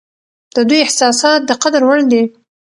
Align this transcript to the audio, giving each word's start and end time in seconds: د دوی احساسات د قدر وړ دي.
د 0.55 0.57
دوی 0.69 0.79
احساسات 0.85 1.39
د 1.45 1.51
قدر 1.63 1.81
وړ 1.85 1.99
دي. 2.11 2.23